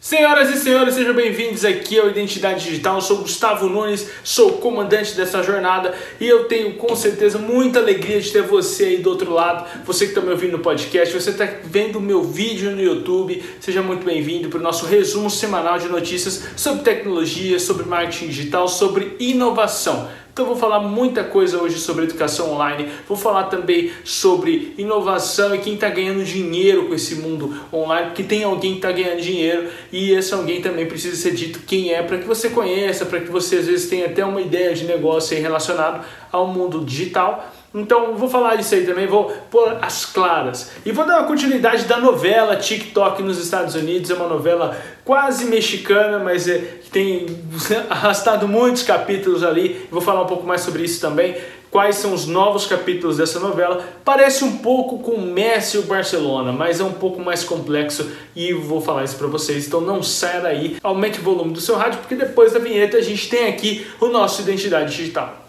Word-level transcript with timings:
Senhoras 0.00 0.48
e 0.50 0.56
senhores, 0.56 0.94
sejam 0.94 1.12
bem-vindos 1.12 1.64
aqui 1.64 1.98
ao 1.98 2.08
Identidade 2.08 2.62
Digital. 2.62 2.94
Eu 2.94 3.00
sou 3.00 3.18
Gustavo 3.18 3.68
Nunes, 3.68 4.08
sou 4.22 4.52
comandante 4.52 5.16
dessa 5.16 5.42
jornada 5.42 5.92
e 6.20 6.26
eu 6.26 6.44
tenho 6.44 6.74
com 6.74 6.94
certeza 6.94 7.36
muita 7.36 7.80
alegria 7.80 8.20
de 8.20 8.30
ter 8.30 8.42
você 8.42 8.84
aí 8.84 8.98
do 8.98 9.10
outro 9.10 9.32
lado. 9.32 9.66
Você 9.84 10.04
que 10.04 10.12
está 10.12 10.20
me 10.20 10.30
ouvindo 10.30 10.52
no 10.52 10.60
podcast, 10.60 11.12
você 11.12 11.30
está 11.30 11.48
vendo 11.64 11.98
o 11.98 12.00
meu 12.00 12.22
vídeo 12.22 12.70
no 12.70 12.80
YouTube, 12.80 13.42
seja 13.58 13.82
muito 13.82 14.04
bem-vindo 14.04 14.48
para 14.48 14.60
o 14.60 14.62
nosso 14.62 14.86
resumo 14.86 15.28
semanal 15.28 15.80
de 15.80 15.88
notícias 15.88 16.44
sobre 16.54 16.84
tecnologia, 16.84 17.58
sobre 17.58 17.84
marketing 17.84 18.28
digital, 18.28 18.68
sobre 18.68 19.16
inovação. 19.18 20.08
Então 20.38 20.46
vou 20.46 20.54
falar 20.54 20.78
muita 20.78 21.24
coisa 21.24 21.60
hoje 21.60 21.80
sobre 21.80 22.04
educação 22.04 22.52
online, 22.52 22.88
vou 23.08 23.16
falar 23.16 23.46
também 23.46 23.90
sobre 24.04 24.72
inovação 24.78 25.52
e 25.52 25.58
quem 25.58 25.74
está 25.74 25.90
ganhando 25.90 26.22
dinheiro 26.22 26.86
com 26.86 26.94
esse 26.94 27.16
mundo 27.16 27.60
online, 27.72 28.06
porque 28.06 28.22
tem 28.22 28.44
alguém 28.44 28.74
que 28.74 28.78
está 28.78 28.92
ganhando 28.92 29.20
dinheiro 29.20 29.68
e 29.90 30.12
esse 30.12 30.32
alguém 30.32 30.62
também 30.62 30.86
precisa 30.86 31.16
ser 31.16 31.32
dito 31.32 31.62
quem 31.66 31.92
é 31.92 32.04
para 32.04 32.18
que 32.18 32.24
você 32.24 32.50
conheça, 32.50 33.04
para 33.04 33.18
que 33.18 33.32
você 33.32 33.56
às 33.56 33.66
vezes 33.66 33.90
tenha 33.90 34.06
até 34.06 34.24
uma 34.24 34.40
ideia 34.40 34.72
de 34.72 34.84
negócio 34.84 35.36
relacionado 35.36 36.06
ao 36.30 36.46
mundo 36.46 36.84
digital 36.84 37.52
então 37.74 38.16
vou 38.16 38.28
falar 38.28 38.56
disso 38.56 38.74
aí 38.74 38.86
também, 38.86 39.06
vou 39.06 39.30
pôr 39.50 39.76
as 39.82 40.06
claras. 40.06 40.70
E 40.86 40.92
vou 40.92 41.04
dar 41.04 41.18
uma 41.18 41.26
continuidade 41.26 41.84
da 41.84 41.98
novela 41.98 42.56
TikTok 42.56 43.22
nos 43.22 43.38
Estados 43.38 43.74
Unidos. 43.74 44.10
É 44.10 44.14
uma 44.14 44.28
novela 44.28 44.76
quase 45.04 45.44
mexicana, 45.44 46.18
mas 46.18 46.48
é, 46.48 46.58
tem 46.90 47.26
arrastado 47.90 48.48
muitos 48.48 48.82
capítulos 48.82 49.44
ali. 49.44 49.86
Vou 49.90 50.00
falar 50.00 50.22
um 50.22 50.26
pouco 50.26 50.46
mais 50.46 50.62
sobre 50.62 50.82
isso 50.82 51.00
também. 51.00 51.36
Quais 51.70 51.96
são 51.96 52.14
os 52.14 52.26
novos 52.26 52.64
capítulos 52.64 53.18
dessa 53.18 53.38
novela? 53.38 53.84
Parece 54.02 54.42
um 54.42 54.56
pouco 54.56 55.00
com 55.00 55.20
Messi 55.20 55.76
e 55.76 55.80
o 55.80 55.82
Barcelona, 55.82 56.50
mas 56.50 56.80
é 56.80 56.84
um 56.84 56.94
pouco 56.94 57.20
mais 57.20 57.44
complexo 57.44 58.10
e 58.34 58.54
vou 58.54 58.80
falar 58.80 59.04
isso 59.04 59.16
para 59.16 59.26
vocês. 59.26 59.66
Então 59.66 59.82
não 59.82 60.02
saia 60.02 60.40
daí, 60.40 60.78
aumente 60.82 61.20
o 61.20 61.22
volume 61.22 61.52
do 61.52 61.60
seu 61.60 61.76
rádio, 61.76 62.00
porque 62.00 62.14
depois 62.14 62.52
da 62.52 62.58
vinheta 62.58 62.96
a 62.96 63.02
gente 63.02 63.28
tem 63.28 63.48
aqui 63.48 63.86
o 64.00 64.06
nosso 64.06 64.40
Identidade 64.40 64.96
Digital. 64.96 65.47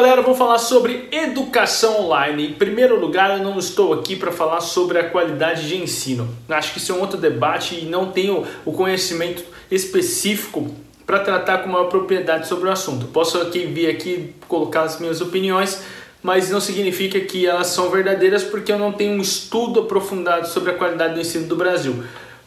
Galera, 0.00 0.22
vou 0.22 0.34
falar 0.34 0.56
sobre 0.56 1.08
educação 1.12 2.06
online. 2.06 2.48
Em 2.48 2.52
primeiro 2.54 2.98
lugar, 2.98 3.36
eu 3.36 3.44
não 3.44 3.58
estou 3.58 3.92
aqui 3.92 4.16
para 4.16 4.32
falar 4.32 4.62
sobre 4.62 4.98
a 4.98 5.04
qualidade 5.04 5.68
de 5.68 5.76
ensino. 5.76 6.26
Acho 6.48 6.72
que 6.72 6.78
isso 6.78 6.92
é 6.92 6.94
um 6.94 7.00
outro 7.00 7.18
debate 7.18 7.74
e 7.74 7.84
não 7.84 8.10
tenho 8.10 8.46
o 8.64 8.72
conhecimento 8.72 9.44
específico 9.70 10.74
para 11.04 11.18
tratar 11.18 11.58
com 11.58 11.68
maior 11.68 11.90
propriedade 11.90 12.48
sobre 12.48 12.70
o 12.70 12.72
assunto. 12.72 13.08
Posso 13.08 13.42
aqui 13.42 13.66
vir 13.66 13.90
aqui 13.90 14.32
colocar 14.48 14.84
as 14.84 14.98
minhas 14.98 15.20
opiniões, 15.20 15.82
mas 16.22 16.48
não 16.48 16.62
significa 16.62 17.20
que 17.20 17.46
elas 17.46 17.66
são 17.66 17.90
verdadeiras 17.90 18.42
porque 18.42 18.72
eu 18.72 18.78
não 18.78 18.92
tenho 18.92 19.12
um 19.12 19.20
estudo 19.20 19.80
aprofundado 19.80 20.48
sobre 20.48 20.70
a 20.70 20.74
qualidade 20.74 21.12
do 21.12 21.20
ensino 21.20 21.46
do 21.46 21.56
Brasil. 21.56 22.02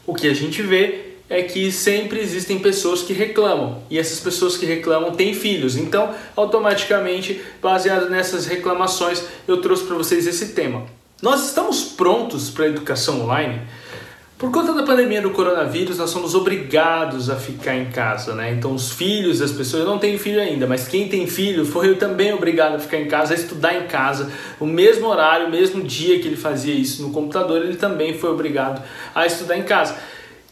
O 0.08 0.16
que 0.16 0.28
a 0.28 0.34
gente 0.34 0.64
vê 0.64 1.13
é 1.30 1.42
que 1.44 1.72
sempre 1.72 2.20
existem 2.20 2.60
pessoas 2.60 3.02
que 3.02 3.14
reclamam 3.14 3.82
e 3.90 3.98
essas 3.98 4.20
pessoas 4.20 4.58
que 4.58 4.66
reclamam 4.66 5.12
têm 5.12 5.34
filhos. 5.34 5.76
Então, 5.78 6.14
automaticamente, 6.36 7.42
baseado 7.62 8.10
nessas 8.10 8.46
reclamações, 8.46 9.24
eu 9.48 9.62
trouxe 9.62 9.86
para 9.86 9.96
vocês 9.96 10.28
esse 10.28 10.50
tema. 10.50 10.86
Nós 11.22 11.48
estamos 11.48 11.84
prontos 11.84 12.50
para 12.50 12.66
a 12.66 12.68
educação 12.68 13.22
online? 13.22 13.62
Por 14.38 14.52
conta 14.52 14.74
da 14.74 14.84
pandemia 14.84 15.22
do 15.22 15.30
coronavírus, 15.30 15.98
nós 15.98 16.10
somos 16.10 16.36
obrigados 16.36 17.30
a 17.30 17.38
ficar 17.38 17.78
em 17.78 17.86
casa, 17.86 18.36
né? 18.36 18.52
Então, 18.52 18.76
os 18.76 18.92
filhos 18.92 19.40
das 19.40 19.54
pessoas, 19.54 19.84
eu 19.84 19.90
não 19.90 19.98
tenho 19.98 20.20
filho 20.20 20.42
ainda, 20.42 20.68
mas 20.68 20.86
quem 20.86 21.08
tem 21.08 21.26
filho 21.26 21.66
foi 21.66 21.96
também 21.96 22.34
obrigado 22.34 22.76
a 22.76 22.80
ficar 22.80 22.98
em 22.98 23.08
casa, 23.08 23.34
a 23.34 23.38
estudar 23.38 23.74
em 23.74 23.88
casa, 23.88 24.30
o 24.60 24.66
mesmo 24.66 25.08
horário, 25.08 25.48
o 25.48 25.50
mesmo 25.50 25.82
dia 25.82 26.20
que 26.20 26.28
ele 26.28 26.36
fazia 26.36 26.74
isso 26.74 27.02
no 27.04 27.12
computador, 27.12 27.62
ele 27.62 27.78
também 27.78 28.18
foi 28.18 28.32
obrigado 28.32 28.84
a 29.16 29.26
estudar 29.26 29.58
em 29.58 29.64
casa. 29.64 29.96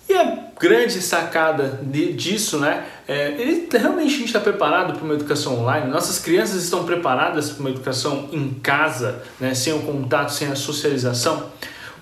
E 0.09 0.13
a 0.13 0.51
grande 0.59 1.01
sacada 1.01 1.79
de, 1.81 2.13
disso, 2.13 2.59
né? 2.59 2.85
É, 3.07 3.29
ele, 3.37 3.67
realmente 3.71 4.07
a 4.07 4.17
gente 4.17 4.25
está 4.25 4.39
preparado 4.39 4.93
para 4.93 5.03
uma 5.03 5.13
educação 5.13 5.59
online? 5.59 5.89
Nossas 5.89 6.19
crianças 6.19 6.63
estão 6.63 6.83
preparadas 6.83 7.49
para 7.49 7.61
uma 7.61 7.69
educação 7.69 8.29
em 8.31 8.53
casa, 8.55 9.23
né? 9.39 9.53
sem 9.53 9.73
o 9.73 9.79
contato, 9.79 10.29
sem 10.29 10.47
a 10.49 10.55
socialização? 10.55 11.51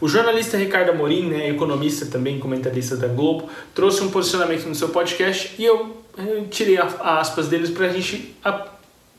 O 0.02 0.08
jornalista 0.08 0.58
Ricardo 0.58 0.92
Amorim, 0.92 1.30
né, 1.30 1.50
economista 1.50 2.06
também, 2.06 2.40
comentarista 2.40 2.96
da 2.96 3.08
Globo, 3.08 3.50
trouxe 3.76 4.02
um 4.02 4.10
posicionamento 4.10 4.66
no 4.66 4.74
seu 4.74 4.90
podcast 4.90 5.54
e 5.60 5.66
eu, 5.66 6.04
eu 6.18 6.48
tirei 6.48 6.78
aspas 6.78 7.50
deles 7.50 7.70
para 7.70 7.88
a 7.88 7.90
gente 7.90 8.34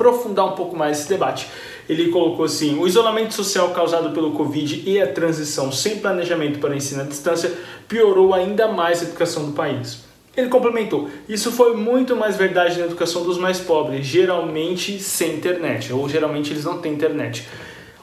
aprofundar 0.00 0.46
um 0.46 0.52
pouco 0.52 0.76
mais 0.76 1.00
esse 1.00 1.08
debate 1.08 1.46
ele 1.90 2.08
colocou 2.10 2.44
assim: 2.44 2.78
o 2.78 2.86
isolamento 2.86 3.34
social 3.34 3.70
causado 3.70 4.10
pelo 4.10 4.30
Covid 4.32 4.88
e 4.88 5.00
a 5.00 5.12
transição 5.12 5.72
sem 5.72 5.98
planejamento 5.98 6.60
para 6.60 6.70
o 6.70 6.74
ensino 6.74 7.02
à 7.02 7.04
distância 7.04 7.52
piorou 7.88 8.32
ainda 8.32 8.68
mais 8.68 9.00
a 9.00 9.04
educação 9.04 9.46
do 9.46 9.52
país. 9.52 10.04
Ele 10.36 10.48
complementou: 10.48 11.10
isso 11.28 11.50
foi 11.50 11.76
muito 11.76 12.14
mais 12.14 12.36
verdade 12.36 12.78
na 12.78 12.86
educação 12.86 13.24
dos 13.24 13.38
mais 13.38 13.58
pobres, 13.58 14.06
geralmente 14.06 15.00
sem 15.00 15.34
internet, 15.34 15.92
ou 15.92 16.08
geralmente 16.08 16.52
eles 16.52 16.64
não 16.64 16.78
têm 16.78 16.92
internet. 16.92 17.46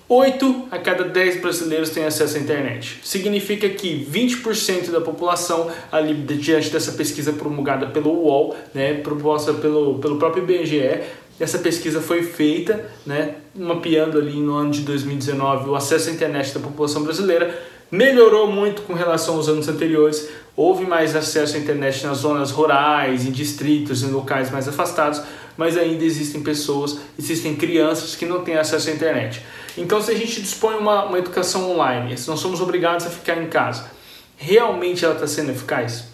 8 0.10 0.68
a 0.72 0.78
cada 0.78 1.04
10 1.04 1.42
brasileiros 1.42 1.90
têm 1.90 2.06
acesso 2.06 2.38
à 2.38 2.40
internet. 2.40 3.02
Significa 3.04 3.68
que 3.68 4.08
20% 4.10 4.90
da 4.90 5.02
população, 5.02 5.70
ali 5.92 6.14
diante 6.14 6.70
dessa 6.70 6.94
pesquisa 6.94 7.34
promulgada 7.34 7.88
pelo 7.88 8.12
UOL, 8.12 8.56
né, 8.74 8.94
proposta 8.94 9.54
pelo, 9.54 10.00
pelo 10.00 10.18
próprio 10.18 10.44
IBGE, 10.44 11.02
essa 11.40 11.60
pesquisa 11.60 12.02
foi 12.02 12.24
feita, 12.24 12.90
né, 13.06 13.36
mapeando 13.54 14.18
ali 14.18 14.40
no 14.40 14.56
ano 14.56 14.72
de 14.72 14.82
2019 14.82 15.70
o 15.70 15.76
acesso 15.76 16.10
à 16.10 16.14
internet 16.14 16.54
da 16.54 16.60
população 16.60 17.04
brasileira, 17.04 17.58
melhorou 17.92 18.52
muito 18.52 18.82
com 18.82 18.94
relação 18.94 19.36
aos 19.36 19.48
anos 19.48 19.68
anteriores. 19.68 20.30
Houve 20.56 20.86
mais 20.86 21.16
acesso 21.16 21.56
à 21.56 21.60
internet 21.60 22.06
nas 22.06 22.20
zonas 22.20 22.52
rurais, 22.52 23.26
em 23.26 23.32
distritos, 23.32 24.04
em 24.04 24.10
locais 24.10 24.50
mais 24.50 24.68
afastados, 24.68 25.22
mas 25.56 25.78
ainda 25.78 26.04
existem 26.04 26.42
pessoas, 26.42 27.00
existem 27.18 27.56
crianças 27.56 28.16
que 28.16 28.26
não 28.26 28.44
têm 28.44 28.58
acesso 28.58 28.90
à 28.90 28.94
internet. 28.94 29.44
Então, 29.78 30.02
se 30.02 30.12
a 30.12 30.16
gente 30.16 30.42
dispõe 30.42 30.76
uma, 30.76 31.06
uma 31.06 31.20
educação 31.20 31.72
online, 31.72 32.18
se 32.18 32.28
nós 32.28 32.40
somos 32.40 32.60
obrigados 32.60 33.06
a 33.06 33.10
ficar 33.10 33.42
em 33.42 33.48
casa, 33.48 33.92
realmente 34.36 35.06
ela 35.06 35.14
está 35.14 35.28
sendo 35.28 35.52
eficaz? 35.52 36.06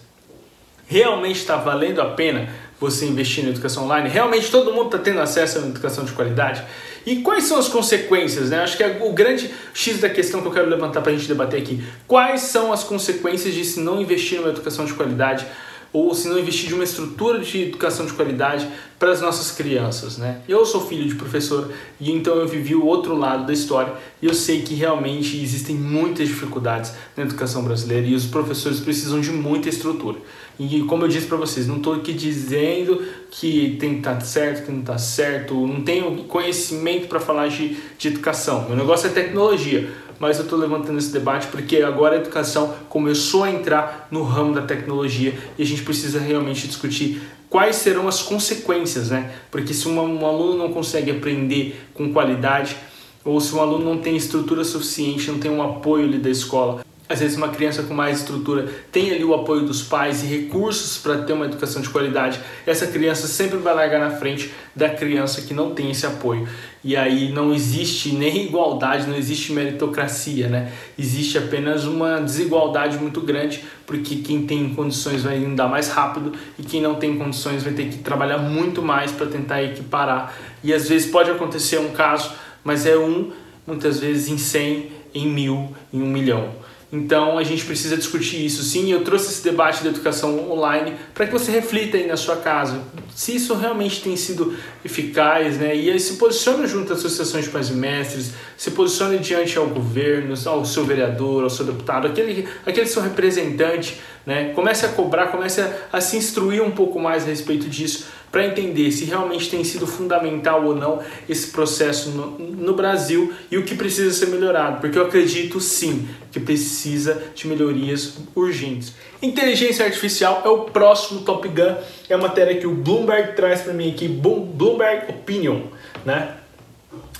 Realmente 0.86 1.40
está 1.40 1.56
valendo 1.56 2.00
a 2.02 2.10
pena 2.10 2.52
você 2.84 3.06
investir 3.06 3.42
na 3.42 3.50
educação 3.50 3.84
online? 3.84 4.08
Realmente 4.08 4.50
todo 4.50 4.72
mundo 4.72 4.86
está 4.86 4.98
tendo 4.98 5.20
acesso 5.20 5.58
a 5.58 5.60
uma 5.62 5.70
educação 5.70 6.04
de 6.04 6.12
qualidade? 6.12 6.62
E 7.06 7.16
quais 7.16 7.44
são 7.44 7.58
as 7.58 7.68
consequências? 7.68 8.50
Né? 8.50 8.60
Acho 8.60 8.76
que 8.76 8.82
é 8.82 8.98
o 9.02 9.12
grande 9.12 9.50
X 9.72 10.00
da 10.00 10.08
questão 10.08 10.40
que 10.40 10.48
eu 10.48 10.52
quero 10.52 10.68
levantar 10.68 11.00
para 11.02 11.12
a 11.12 11.14
gente 11.14 11.28
debater 11.28 11.60
aqui. 11.60 11.84
Quais 12.06 12.42
são 12.42 12.72
as 12.72 12.84
consequências 12.84 13.52
de 13.54 13.64
se 13.64 13.80
não 13.80 14.00
investir 14.00 14.38
numa 14.38 14.50
educação 14.50 14.84
de 14.84 14.94
qualidade? 14.94 15.46
Ou 15.94 16.12
se 16.12 16.26
não 16.26 16.36
investir 16.36 16.66
de 16.66 16.74
uma 16.74 16.82
estrutura 16.82 17.38
de 17.38 17.62
educação 17.62 18.04
de 18.04 18.12
qualidade 18.14 18.68
para 18.98 19.12
as 19.12 19.20
nossas 19.20 19.52
crianças, 19.52 20.18
né? 20.18 20.40
Eu 20.48 20.66
sou 20.66 20.84
filho 20.84 21.08
de 21.08 21.14
professor 21.14 21.70
e 22.00 22.10
então 22.10 22.34
eu 22.34 22.48
vivi 22.48 22.74
o 22.74 22.84
outro 22.84 23.16
lado 23.16 23.46
da 23.46 23.52
história 23.52 23.92
e 24.20 24.26
eu 24.26 24.34
sei 24.34 24.62
que 24.62 24.74
realmente 24.74 25.40
existem 25.40 25.76
muitas 25.76 26.26
dificuldades 26.26 26.92
na 27.16 27.22
educação 27.22 27.62
brasileira 27.62 28.04
e 28.08 28.14
os 28.14 28.26
professores 28.26 28.80
precisam 28.80 29.20
de 29.20 29.30
muita 29.30 29.68
estrutura. 29.68 30.18
E 30.58 30.82
como 30.82 31.04
eu 31.04 31.08
disse 31.08 31.26
para 31.26 31.36
vocês, 31.36 31.66
não 31.68 31.76
estou 31.76 31.94
aqui 31.94 32.12
dizendo 32.12 33.00
que 33.30 33.76
tem 33.78 33.94
que 33.94 33.98
estar 33.98 34.14
tá 34.14 34.20
certo, 34.20 34.66
que 34.66 34.72
não 34.72 34.80
está 34.80 34.98
certo, 34.98 35.54
não 35.66 35.82
tenho 35.82 36.24
conhecimento 36.24 37.06
para 37.06 37.20
falar 37.20 37.48
de, 37.48 37.76
de 37.96 38.08
educação. 38.08 38.66
Meu 38.68 38.76
negócio 38.76 39.08
é 39.08 39.10
tecnologia 39.10 39.92
mas 40.18 40.38
eu 40.38 40.44
estou 40.44 40.58
levantando 40.58 40.98
esse 40.98 41.12
debate 41.12 41.46
porque 41.48 41.78
agora 41.78 42.16
a 42.16 42.18
educação 42.18 42.74
começou 42.88 43.44
a 43.44 43.50
entrar 43.50 44.08
no 44.10 44.22
ramo 44.22 44.54
da 44.54 44.62
tecnologia 44.62 45.34
e 45.58 45.62
a 45.62 45.66
gente 45.66 45.82
precisa 45.82 46.18
realmente 46.18 46.66
discutir 46.66 47.22
quais 47.48 47.76
serão 47.76 48.08
as 48.08 48.20
consequências, 48.22 49.10
né? 49.10 49.32
Porque 49.50 49.72
se 49.72 49.88
um, 49.88 50.26
aluno 50.26 50.56
não 50.56 50.72
consegue 50.72 51.10
aprender 51.10 51.80
com 51.94 52.12
qualidade 52.12 52.76
ou 53.24 53.40
se 53.40 53.54
um 53.54 53.60
aluno 53.60 53.84
não 53.84 53.98
tem 53.98 54.16
estrutura 54.16 54.64
suficiente, 54.64 55.30
não 55.30 55.38
tem 55.38 55.50
um 55.50 55.62
apoio 55.62 56.04
ali 56.04 56.18
da 56.18 56.28
escola, 56.28 56.83
às 57.06 57.20
vezes 57.20 57.36
uma 57.36 57.48
criança 57.48 57.82
com 57.82 57.92
mais 57.92 58.20
estrutura 58.20 58.66
tem 58.90 59.10
ali 59.10 59.24
o 59.24 59.34
apoio 59.34 59.66
dos 59.66 59.82
pais 59.82 60.22
e 60.22 60.26
recursos 60.26 60.96
para 60.96 61.18
ter 61.18 61.34
uma 61.34 61.44
educação 61.44 61.82
de 61.82 61.90
qualidade, 61.90 62.40
essa 62.66 62.86
criança 62.86 63.26
sempre 63.26 63.58
vai 63.58 63.74
largar 63.74 64.00
na 64.00 64.16
frente 64.16 64.50
da 64.74 64.88
criança 64.88 65.42
que 65.42 65.52
não 65.52 65.74
tem 65.74 65.90
esse 65.90 66.06
apoio. 66.06 66.48
E 66.82 66.96
aí 66.96 67.30
não 67.30 67.52
existe 67.52 68.12
nem 68.12 68.46
igualdade, 68.46 69.06
não 69.06 69.16
existe 69.16 69.52
meritocracia, 69.52 70.48
né? 70.48 70.72
Existe 70.98 71.36
apenas 71.36 71.84
uma 71.84 72.20
desigualdade 72.20 72.96
muito 72.96 73.20
grande, 73.20 73.62
porque 73.86 74.16
quem 74.16 74.46
tem 74.46 74.74
condições 74.74 75.22
vai 75.22 75.36
andar 75.44 75.68
mais 75.68 75.88
rápido 75.88 76.32
e 76.58 76.62
quem 76.62 76.80
não 76.80 76.94
tem 76.94 77.18
condições 77.18 77.62
vai 77.62 77.74
ter 77.74 77.88
que 77.88 77.98
trabalhar 77.98 78.38
muito 78.38 78.80
mais 78.80 79.12
para 79.12 79.26
tentar 79.26 79.62
equiparar. 79.62 80.34
E 80.62 80.72
às 80.72 80.88
vezes 80.88 81.10
pode 81.10 81.30
acontecer 81.30 81.78
um 81.78 81.90
caso, 81.90 82.32
mas 82.62 82.86
é 82.86 82.96
um 82.96 83.30
muitas 83.66 84.00
vezes 84.00 84.28
em 84.28 84.38
100, 84.38 84.92
em 85.14 85.28
mil, 85.28 85.74
em 85.92 86.02
um 86.02 86.06
milhão. 86.06 86.64
Então 86.94 87.36
a 87.36 87.42
gente 87.42 87.64
precisa 87.64 87.96
discutir 87.96 88.44
isso 88.44 88.62
sim. 88.62 88.92
Eu 88.92 89.02
trouxe 89.02 89.32
esse 89.32 89.42
debate 89.42 89.82
da 89.82 89.90
educação 89.90 90.50
online 90.50 90.94
para 91.12 91.26
que 91.26 91.32
você 91.32 91.50
reflita 91.50 91.96
aí 91.96 92.06
na 92.06 92.16
sua 92.16 92.36
casa 92.36 92.80
se 93.14 93.36
isso 93.36 93.54
realmente 93.54 94.02
tem 94.02 94.16
sido 94.16 94.56
eficaz, 94.84 95.56
né? 95.58 95.74
E 95.74 95.90
aí 95.90 96.00
se 96.00 96.14
posicione 96.14 96.66
junto 96.66 96.92
às 96.92 96.98
associações 96.98 97.44
de 97.44 97.50
pais 97.50 97.70
e 97.70 97.72
mestres, 97.72 98.32
se 98.56 98.72
posicione 98.72 99.18
diante 99.18 99.56
ao 99.56 99.68
governo, 99.68 100.34
ao 100.46 100.64
seu 100.64 100.84
vereador, 100.84 101.44
ao 101.44 101.50
seu 101.50 101.64
deputado, 101.64 102.08
aquele, 102.08 102.48
aquele 102.66 102.86
seu 102.86 103.00
representante, 103.02 104.00
né? 104.26 104.52
Comece 104.54 104.86
a 104.86 104.88
cobrar, 104.88 105.28
comece 105.28 105.60
a, 105.60 105.72
a 105.92 106.00
se 106.00 106.16
instruir 106.16 106.62
um 106.62 106.70
pouco 106.70 106.98
mais 106.98 107.24
a 107.24 107.26
respeito 107.26 107.68
disso 107.68 108.06
para 108.34 108.46
entender 108.46 108.90
se 108.90 109.04
realmente 109.04 109.48
tem 109.48 109.62
sido 109.62 109.86
fundamental 109.86 110.64
ou 110.64 110.74
não 110.74 111.00
esse 111.28 111.52
processo 111.52 112.10
no, 112.10 112.36
no, 112.36 112.74
Brasil 112.74 113.32
e 113.48 113.56
o 113.56 113.62
que 113.62 113.76
precisa 113.76 114.12
ser 114.12 114.26
melhorado, 114.26 114.80
porque 114.80 114.98
eu 114.98 115.06
acredito 115.06 115.60
sim 115.60 116.08
que 116.32 116.40
precisa 116.40 117.22
de 117.32 117.46
melhorias 117.46 118.14
urgentes. 118.34 118.92
Inteligência 119.22 119.84
artificial 119.84 120.42
é 120.44 120.48
o 120.48 120.64
próximo 120.64 121.20
Top 121.20 121.46
Gun, 121.46 121.76
é 122.08 122.14
a 122.14 122.18
matéria 122.18 122.56
que 122.56 122.66
o 122.66 122.74
Bloomberg 122.74 123.36
traz 123.36 123.60
para 123.60 123.72
mim 123.72 123.92
aqui, 123.92 124.08
Bloomberg 124.08 125.10
Opinion, 125.10 125.60
né? 126.04 126.34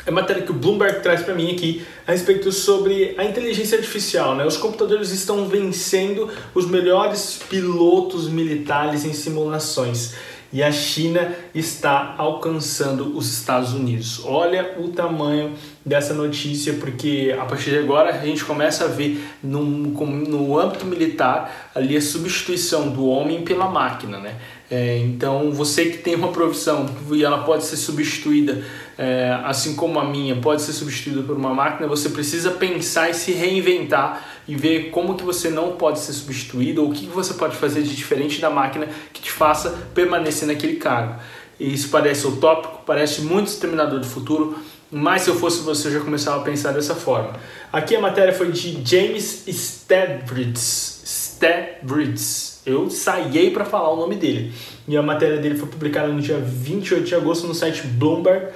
É 0.07 0.11
a 0.11 0.13
matéria 0.13 0.43
que 0.43 0.51
o 0.51 0.55
Bloomberg 0.55 1.01
traz 1.03 1.23
para 1.23 1.35
mim 1.35 1.53
aqui 1.53 1.85
a 2.07 2.13
respeito 2.13 2.53
sobre 2.53 3.15
a 3.17 3.25
inteligência 3.25 3.79
artificial. 3.79 4.35
Né? 4.35 4.45
Os 4.45 4.57
computadores 4.57 5.11
estão 5.11 5.47
vencendo 5.49 6.31
os 6.55 6.69
melhores 6.69 7.41
pilotos 7.49 8.29
militares 8.29 9.05
em 9.05 9.15
simulações 9.15 10.15
e 10.55 10.63
a 10.63 10.71
China 10.71 11.35
está 11.53 12.15
alcançando 12.17 13.19
os 13.19 13.29
Estados 13.29 13.73
Unidos. 13.73 14.23
Olha 14.25 14.77
o 14.79 14.89
tamanho 14.89 15.55
dessa 15.85 16.15
notícia, 16.15 16.75
porque 16.75 17.35
a 17.37 17.45
partir 17.45 17.71
de 17.71 17.79
agora 17.79 18.11
a 18.11 18.25
gente 18.25 18.45
começa 18.45 18.85
a 18.85 18.87
ver 18.87 19.21
no, 19.43 19.65
no 19.65 20.57
âmbito 20.57 20.87
militar 20.87 21.73
ali 21.75 21.97
a 21.97 22.01
substituição 22.01 22.89
do 22.89 23.05
homem 23.05 23.43
pela 23.43 23.69
máquina, 23.69 24.19
né? 24.19 24.37
É, 24.71 24.99
então 24.99 25.53
você 25.53 25.87
que 25.87 25.99
tem 25.99 26.15
uma 26.15 26.29
profissão 26.29 26.87
e 27.13 27.23
ela 27.23 27.45
pode 27.45 27.65
ser 27.65 27.77
substituída, 27.77 28.65
é, 28.97 29.39
assim 29.45 29.77
como 29.77 29.99
a 29.99 30.05
minha, 30.05 30.37
pode 30.37 30.63
ser 30.63 30.73
substituída 30.73 31.23
por 31.23 31.37
uma 31.37 31.53
máquina, 31.53 31.87
você 31.87 32.09
precisa 32.09 32.51
pensar 32.51 33.11
e 33.11 33.15
se 33.15 33.33
reinventar 33.33 34.25
e 34.49 34.55
ver 34.55 34.91
como 34.91 35.15
que 35.17 35.23
você 35.23 35.51
não 35.51 35.73
pode 35.73 35.99
ser 35.99 36.13
substituído 36.13 36.83
ou 36.83 36.91
o 36.91 36.93
que 36.93 37.07
você 37.07 37.35
pode 37.35 37.57
fazer 37.57 37.83
de 37.83 37.95
diferente 37.95 38.41
da 38.41 38.49
máquina 38.49 38.89
que 39.13 39.21
te 39.21 39.31
faça 39.31 39.71
permanecer 39.95 40.49
naquele 40.49 40.77
cargo. 40.77 41.21
Isso 41.61 41.89
parece 41.91 42.27
utópico, 42.27 42.83
parece 42.87 43.23
muito 43.23 43.49
exterminador 43.49 44.01
do 44.01 44.07
futuro, 44.07 44.59
mas 44.91 45.23
se 45.23 45.31
eu 45.31 45.37
fosse 45.37 45.63
você 45.63 45.89
eu 45.89 45.93
já 45.93 46.01
começava 46.01 46.41
a 46.41 46.45
pensar 46.45 46.73
dessa 46.73 46.95
forma. 46.95 47.35
Aqui 47.73 47.95
a 47.95 48.01
matéria 48.01 48.33
foi 48.33 48.51
de 48.51 48.83
James 48.85 49.45
Stavridis. 49.47 51.24
Stavridis. 51.35 52.63
Eu 52.65 52.89
saí 52.89 53.51
para 53.51 53.65
falar 53.65 53.93
o 53.93 53.97
nome 53.97 54.15
dele. 54.15 54.53
E 54.87 54.97
a 54.97 55.03
matéria 55.03 55.39
dele 55.39 55.57
foi 55.57 55.69
publicada 55.69 56.09
no 56.09 56.21
dia 56.21 56.39
28 56.39 57.05
de 57.05 57.15
agosto 57.15 57.47
no 57.47 57.55
site 57.55 57.87
Bloomberg. 57.87 58.53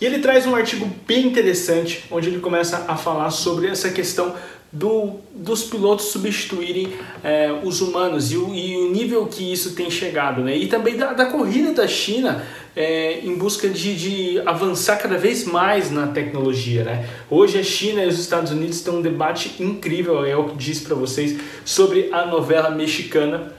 E 0.00 0.04
ele 0.04 0.18
traz 0.18 0.46
um 0.46 0.54
artigo 0.54 0.90
bem 1.06 1.26
interessante, 1.26 2.04
onde 2.10 2.28
ele 2.28 2.40
começa 2.40 2.84
a 2.88 2.96
falar 2.96 3.30
sobre 3.30 3.68
essa 3.68 3.90
questão 3.90 4.34
do, 4.74 5.20
dos 5.32 5.62
pilotos 5.62 6.06
substituírem 6.06 6.92
é, 7.22 7.52
os 7.62 7.80
humanos 7.80 8.32
e 8.32 8.36
o, 8.36 8.52
e 8.52 8.76
o, 8.76 8.90
nível 8.90 9.24
que 9.26 9.52
isso 9.52 9.72
tem 9.76 9.88
chegado, 9.88 10.42
né? 10.42 10.56
E 10.56 10.66
também 10.66 10.96
da, 10.96 11.12
da 11.12 11.26
corrida 11.26 11.72
da 11.72 11.86
China 11.86 12.44
é, 12.74 13.20
em 13.20 13.36
busca 13.38 13.68
de, 13.68 13.94
de, 13.94 14.42
avançar 14.44 14.96
cada 14.96 15.16
vez 15.16 15.44
mais 15.44 15.92
na 15.92 16.08
tecnologia, 16.08 16.82
né? 16.82 17.08
Hoje 17.30 17.56
a 17.56 17.62
China 17.62 18.02
e 18.02 18.08
os 18.08 18.18
Estados 18.18 18.50
Unidos 18.50 18.80
têm 18.80 18.94
um 18.94 19.00
debate 19.00 19.62
incrível, 19.62 20.24
é 20.24 20.36
o 20.36 20.48
que 20.48 20.56
disse 20.56 20.84
para 20.84 20.96
vocês, 20.96 21.38
sobre 21.64 22.08
a 22.12 22.26
novela 22.26 22.68
mexicana, 22.70 23.54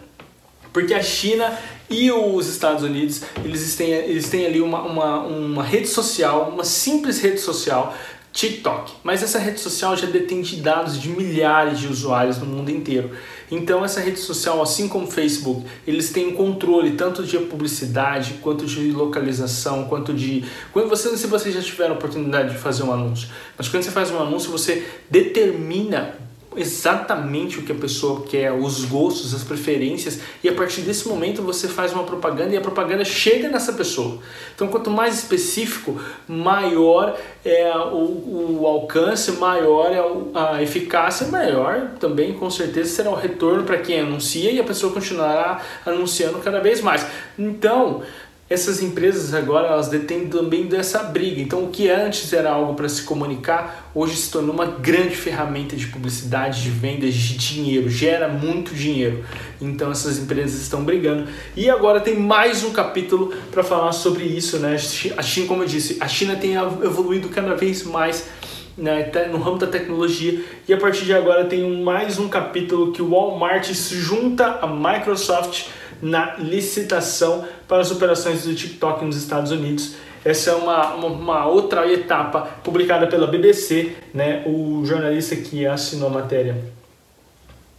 porque 0.74 0.94
a 0.94 1.02
China 1.02 1.58
e 1.90 2.12
os 2.12 2.48
Estados 2.48 2.84
Unidos 2.84 3.22
eles 3.44 3.76
têm, 3.76 3.92
eles 3.92 4.30
têm 4.30 4.46
ali 4.46 4.62
uma, 4.62 4.82
uma, 4.82 5.20
uma 5.22 5.64
rede 5.64 5.88
social, 5.88 6.50
uma 6.50 6.64
simples 6.64 7.20
rede 7.20 7.40
social 7.40 7.96
TikTok. 8.36 8.92
Mas 9.02 9.24
essa 9.24 9.40
rede 9.40 9.62
social 9.62 9.96
já 9.96 10.08
detém 10.08 10.44
dados 10.62 11.00
de 11.00 11.08
milhares 11.10 11.80
de 11.80 11.88
usuários 11.88 12.38
no 12.38 12.46
mundo 12.46 12.70
inteiro. 12.70 13.12
Então 13.50 13.86
essa 13.86 14.02
rede 14.02 14.20
social, 14.20 14.62
assim 14.62 14.90
como 14.90 15.08
o 15.08 15.12
Facebook, 15.12 15.66
eles 15.88 16.12
têm 16.12 16.32
controle 16.34 16.92
tanto 16.92 17.24
de 17.24 17.38
publicidade, 17.38 18.40
quanto 18.42 18.66
de 18.66 18.92
localização, 18.92 19.86
quanto 19.86 20.14
de... 20.14 20.44
Quando 20.74 20.90
você, 20.90 21.16
se 21.16 21.28
você 21.28 21.50
já 21.50 21.62
tiver 21.62 21.90
a 21.90 21.94
oportunidade 21.94 22.52
de 22.52 22.58
fazer 22.58 22.84
um 22.84 22.92
anúncio, 22.92 23.30
mas 23.58 23.70
quando 23.70 23.84
você 23.84 23.92
faz 23.92 24.12
um 24.12 24.20
anúncio, 24.20 24.52
você 24.52 24.86
determina 25.10 26.25
exatamente 26.58 27.60
o 27.60 27.64
que 27.64 27.72
a 27.72 27.76
pessoa 27.76 28.24
quer, 28.24 28.52
os 28.52 28.86
gostos, 28.86 29.34
as 29.34 29.44
preferências, 29.44 30.20
e 30.44 30.50
a 30.50 30.54
partir 30.54 30.82
desse 30.82 31.08
momento 31.08 31.42
você 31.42 31.68
faz 31.68 31.94
uma 31.94 32.04
propaganda 32.04 32.54
e 32.54 32.58
a 32.58 32.62
propaganda 32.62 33.04
chega 33.06 33.50
nessa 33.50 33.74
pessoa. 33.74 34.20
Então, 34.56 34.68
quanto 34.68 34.90
mais 34.90 35.16
específico, 35.16 36.00
maior 36.28 37.18
é 37.44 37.72
o, 37.76 38.60
o 38.60 38.66
alcance, 38.66 39.32
maior 39.34 39.92
é 39.92 40.40
a 40.40 40.64
eficácia, 40.64 41.28
maior 41.28 41.92
também, 42.00 42.34
com 42.34 42.50
certeza, 42.50 42.90
será 42.90 43.10
o 43.10 43.16
retorno 43.16 43.64
para 43.64 43.78
quem 43.78 44.00
anuncia 44.00 44.52
e 44.52 44.60
a 44.60 44.64
pessoa 44.64 44.94
continuará 44.94 45.62
anunciando 45.86 46.40
cada 46.40 46.60
vez 46.60 46.82
mais. 46.82 47.06
Então, 47.38 48.02
essas 48.48 48.84
empresas 48.84 49.34
agora 49.34 49.70
elas 49.70 49.88
detêm 49.88 50.28
também 50.28 50.68
dessa 50.68 51.02
briga. 51.02 51.42
Então, 51.42 51.64
o 51.64 51.70
que 51.70 51.90
antes 51.90 52.32
era 52.32 52.52
algo 52.52 52.76
para 52.76 52.88
se 52.88 53.02
comunicar, 53.02 53.90
hoje 53.94 54.16
se 54.16 54.32
tornou 54.32 54.54
uma 54.54 54.68
grande 54.68 55.16
ferramenta 55.16 55.76
de 55.76 55.88
publicidade, 55.88 56.62
de 56.62 56.70
vendas, 56.70 57.16
de 57.16 57.38
dinheiro, 57.38 57.90
gera 57.90 58.28
muito 58.28 58.76
dinheiro. 58.76 59.26
Então, 59.60 59.92
essas 59.92 60.20
empresas 60.20 60.62
estão 60.62 60.84
brigando. 60.84 61.28
E 61.56 61.68
agora 61.72 62.00
tem 62.00 62.20
mais 62.20 62.64
um 62.64 62.72
capítulo 62.72 63.34
para 63.50 63.64
falar 63.64 63.92
sobre 63.94 64.24
isso, 64.26 64.60
né? 64.60 64.76
A 65.18 65.22
China, 65.24 65.48
como 65.48 65.64
eu 65.64 65.68
disse, 65.68 65.98
a 66.00 66.08
China 66.08 66.36
tem 66.36 66.54
evoluído 66.54 67.30
cada 67.30 67.56
vez 67.56 67.82
mais 67.82 68.30
né, 68.78 69.10
no 69.32 69.40
ramo 69.40 69.58
da 69.58 69.68
tecnologia 69.68 70.44
e 70.68 70.74
a 70.74 70.78
partir 70.78 71.06
de 71.06 71.14
agora 71.14 71.46
tem 71.46 71.82
mais 71.82 72.20
um 72.20 72.28
capítulo 72.28 72.92
que 72.92 73.02
o 73.02 73.10
Walmart 73.10 73.74
se 73.74 73.96
junta 73.96 74.60
à 74.62 74.68
Microsoft 74.68 75.68
na 76.02 76.36
licitação 76.36 77.46
para 77.68 77.82
as 77.82 77.92
operações 77.92 78.44
do 78.44 78.54
TikTok 78.54 79.04
nos 79.06 79.18
Estados 79.18 79.52
Unidos. 79.52 79.96
Essa 80.24 80.52
é 80.52 80.56
uma, 80.56 80.96
uma, 80.96 81.08
uma, 81.08 81.46
outra 81.46 81.92
etapa 81.92 82.42
publicada 82.64 83.06
pela 83.06 83.28
BBC, 83.28 83.96
né? 84.14 84.44
o 84.48 84.84
jornalista 84.84 85.36
que 85.36 85.66
assinou 85.68 86.10
a 86.10 86.12
matéria. 86.12 86.58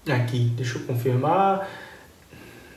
Aqui, 0.08 0.52
deixa 0.56 0.78
eu 0.78 0.82
confirmar. 0.82 1.68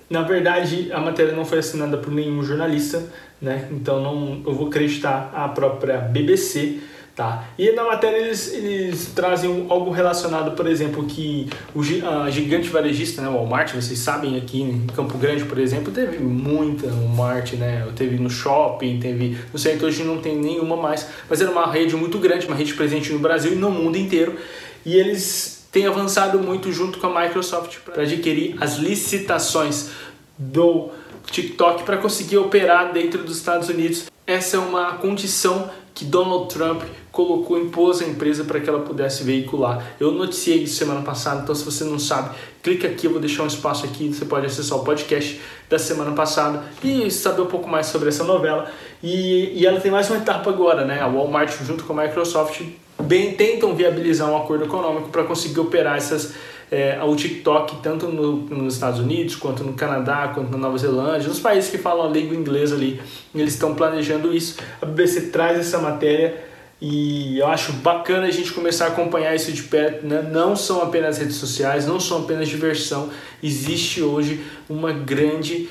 Na 0.09 0.23
verdade, 0.23 0.91
a 0.91 0.99
matéria 0.99 1.33
não 1.33 1.45
foi 1.45 1.59
assinada 1.59 1.97
por 1.97 2.11
nenhum 2.11 2.41
jornalista, 2.41 3.03
né? 3.39 3.67
então 3.69 4.01
não, 4.01 4.41
eu 4.43 4.55
vou 4.55 4.67
acreditar 4.69 5.31
a 5.35 5.47
própria 5.49 5.99
BBC. 5.99 6.79
Tá? 7.19 7.49
E 7.57 7.73
na 7.73 7.83
matéria 7.83 8.15
eles, 8.15 8.53
eles 8.53 9.07
trazem 9.07 9.65
algo 9.67 9.91
relacionado, 9.91 10.55
por 10.55 10.65
exemplo, 10.65 11.03
que 11.03 11.49
o 11.75 11.81
a 12.07 12.29
gigante 12.29 12.69
varejista, 12.69 13.21
né, 13.21 13.27
o 13.27 13.33
Walmart, 13.33 13.73
vocês 13.73 13.99
sabem, 13.99 14.37
aqui 14.37 14.61
em 14.61 14.87
Campo 14.95 15.17
Grande, 15.17 15.43
por 15.43 15.59
exemplo, 15.59 15.91
teve 15.91 16.17
muita 16.19 16.87
Walmart, 16.87 17.55
né? 17.55 17.85
Teve 17.93 18.15
no 18.15 18.29
shopping, 18.29 19.01
teve. 19.01 19.37
No 19.51 19.59
centro 19.59 19.87
hoje 19.87 20.01
não 20.05 20.21
tem 20.21 20.37
nenhuma 20.37 20.77
mais, 20.77 21.09
mas 21.29 21.41
era 21.41 21.51
uma 21.51 21.69
rede 21.69 21.93
muito 21.93 22.17
grande, 22.19 22.47
uma 22.47 22.55
rede 22.55 22.73
presente 22.73 23.11
no 23.11 23.19
Brasil 23.19 23.51
e 23.51 23.55
no 23.55 23.69
mundo 23.69 23.97
inteiro. 23.97 24.37
E 24.85 24.95
eles 24.95 25.67
têm 25.73 25.87
avançado 25.87 26.39
muito 26.39 26.71
junto 26.71 26.99
com 26.99 27.07
a 27.07 27.21
Microsoft 27.23 27.79
para 27.79 28.03
adquirir 28.03 28.55
as 28.61 28.77
licitações 28.77 29.89
do 30.37 30.87
TikTok 31.29 31.83
para 31.83 31.97
conseguir 31.97 32.37
operar 32.37 32.93
dentro 32.93 33.21
dos 33.25 33.35
Estados 33.35 33.67
Unidos. 33.67 34.05
Essa 34.25 34.55
é 34.55 34.59
uma 34.61 34.93
condição 34.93 35.69
que 35.99 36.05
Donald 36.05 36.47
Trump 36.47 36.81
colocou, 37.11 37.59
impôs 37.59 38.01
a 38.01 38.05
empresa 38.05 38.45
para 38.45 38.61
que 38.61 38.69
ela 38.69 38.79
pudesse 38.79 39.21
veicular. 39.21 39.85
Eu 39.99 40.13
noticiei 40.13 40.63
isso 40.63 40.77
semana 40.77 41.01
passada, 41.01 41.41
então 41.41 41.53
se 41.53 41.65
você 41.65 41.83
não 41.83 41.99
sabe, 41.99 42.37
clica 42.63 42.87
aqui, 42.87 43.05
eu 43.05 43.11
vou 43.11 43.19
deixar 43.19 43.43
um 43.43 43.47
espaço 43.47 43.83
aqui, 43.83 44.07
você 44.07 44.23
pode 44.23 44.45
acessar 44.45 44.77
o 44.77 44.83
podcast 44.85 45.41
da 45.69 45.77
semana 45.77 46.13
passada 46.13 46.63
e 46.81 47.11
saber 47.11 47.41
um 47.41 47.47
pouco 47.47 47.67
mais 47.67 47.87
sobre 47.87 48.07
essa 48.07 48.23
novela. 48.23 48.71
E, 49.03 49.59
e 49.59 49.65
ela 49.65 49.81
tem 49.81 49.91
mais 49.91 50.09
uma 50.09 50.19
etapa 50.19 50.49
agora, 50.49 50.85
né? 50.85 51.01
A 51.01 51.07
Walmart 51.07 51.51
junto 51.65 51.83
com 51.83 51.91
a 51.99 52.03
Microsoft 52.03 52.61
bem 53.01 53.33
tentam 53.33 53.75
viabilizar 53.75 54.29
um 54.29 54.37
acordo 54.37 54.63
econômico 54.63 55.09
para 55.09 55.25
conseguir 55.25 55.59
operar 55.59 55.97
essas 55.97 56.33
é, 56.71 56.99
o 57.03 57.15
TikTok 57.15 57.77
tanto 57.81 58.07
no, 58.07 58.37
nos 58.37 58.75
Estados 58.75 58.99
Unidos 58.99 59.35
quanto 59.35 59.63
no 59.63 59.73
Canadá, 59.73 60.31
quanto 60.33 60.51
na 60.51 60.57
Nova 60.57 60.77
Zelândia, 60.77 61.27
nos 61.27 61.39
países 61.39 61.71
que 61.71 61.77
falam 61.77 62.07
a 62.07 62.09
língua 62.09 62.35
inglesa 62.35 62.75
ali, 62.75 63.01
eles 63.33 63.53
estão 63.53 63.73
planejando 63.73 64.33
isso. 64.33 64.57
A 64.81 64.85
BBC 64.85 65.27
traz 65.27 65.57
essa 65.59 65.79
matéria 65.79 66.43
e 66.81 67.39
eu 67.39 67.47
acho 67.47 67.73
bacana 67.73 68.27
a 68.27 68.31
gente 68.31 68.53
começar 68.53 68.85
a 68.85 68.87
acompanhar 68.89 69.35
isso 69.35 69.51
de 69.51 69.63
perto. 69.63 70.05
Né? 70.05 70.21
Não 70.31 70.55
são 70.55 70.81
apenas 70.81 71.17
redes 71.17 71.35
sociais, 71.35 71.85
não 71.85 71.99
são 71.99 72.19
apenas 72.19 72.47
diversão. 72.47 73.09
Existe 73.41 74.01
hoje 74.01 74.43
uma 74.69 74.93
grande 74.93 75.67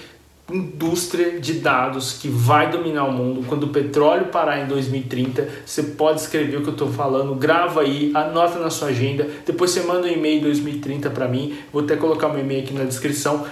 indústria 0.50 1.38
de 1.38 1.54
dados 1.54 2.14
que 2.14 2.28
vai 2.28 2.70
dominar 2.70 3.04
o 3.04 3.12
mundo. 3.12 3.44
Quando 3.46 3.64
o 3.64 3.68
petróleo 3.68 4.26
parar 4.26 4.60
em 4.60 4.66
2030, 4.66 5.48
você 5.64 5.82
pode 5.82 6.20
escrever 6.20 6.56
o 6.56 6.62
que 6.62 6.68
eu 6.68 6.72
estou 6.72 6.90
falando, 6.90 7.34
grava 7.34 7.82
aí, 7.82 8.10
anota 8.14 8.58
na 8.58 8.70
sua 8.70 8.88
agenda, 8.88 9.28
depois 9.44 9.70
você 9.70 9.82
manda 9.82 10.06
um 10.06 10.10
e-mail 10.10 10.40
2030 10.40 11.10
para 11.10 11.28
mim, 11.28 11.58
vou 11.72 11.82
até 11.82 11.96
colocar 11.96 12.28
meu 12.28 12.40
e-mail 12.40 12.64
aqui 12.64 12.72
na 12.72 12.84
descrição, 12.84 13.46